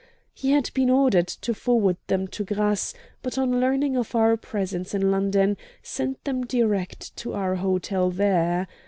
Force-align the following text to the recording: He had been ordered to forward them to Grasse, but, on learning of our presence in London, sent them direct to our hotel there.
He 0.33 0.49
had 0.53 0.71
been 0.73 0.89
ordered 0.89 1.27
to 1.27 1.53
forward 1.53 1.95
them 2.07 2.27
to 2.29 2.43
Grasse, 2.43 2.95
but, 3.21 3.37
on 3.37 3.59
learning 3.59 3.95
of 3.95 4.15
our 4.15 4.35
presence 4.35 4.95
in 4.95 5.11
London, 5.11 5.57
sent 5.83 6.23
them 6.23 6.43
direct 6.43 7.15
to 7.17 7.33
our 7.33 7.53
hotel 7.57 8.09
there. 8.09 8.67